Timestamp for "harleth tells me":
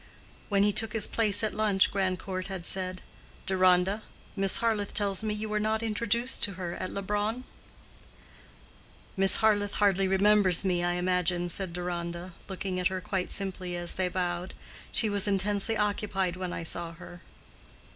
4.57-5.31